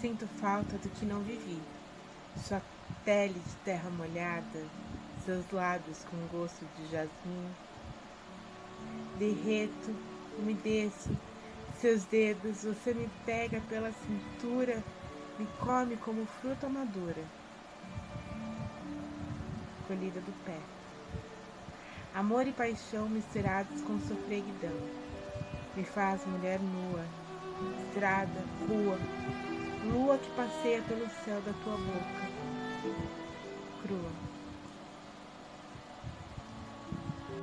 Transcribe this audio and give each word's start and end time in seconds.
Sinto 0.00 0.26
falta 0.40 0.76
do 0.78 0.88
que 0.90 1.06
não 1.06 1.20
vivi. 1.20 1.60
Sua 2.36 2.60
pele 3.04 3.38
de 3.38 3.54
terra 3.64 3.88
molhada, 3.88 4.64
seus 5.24 5.50
lábios 5.50 6.04
com 6.04 6.38
gosto 6.38 6.66
de 6.76 6.90
jasmim. 6.90 7.50
Derreto, 9.18 9.94
umedeço, 10.38 11.10
seus 11.80 12.04
dedos, 12.04 12.64
você 12.64 12.92
me 12.92 13.08
pega 13.24 13.60
pela 13.68 13.92
cintura, 13.92 14.82
me 15.38 15.46
come 15.60 15.96
como 15.96 16.26
fruta 16.26 16.68
madura, 16.68 17.22
colhida 19.86 20.20
do 20.20 20.32
pé. 20.44 20.58
Amor 22.14 22.46
e 22.46 22.52
paixão 22.52 23.08
misturados 23.08 23.80
com 23.82 23.98
sofreguidão, 24.00 24.76
me 25.74 25.84
faz 25.84 26.24
mulher 26.26 26.60
nua, 26.60 27.04
estrada, 27.88 28.44
rua, 28.68 28.98
lua 29.92 30.18
que 30.18 30.30
passeia 30.30 30.82
pelo 30.82 31.08
céu 31.24 31.40
da 31.42 31.52
tua 31.64 31.76
boca, 31.76 32.30
crua. 33.82 34.35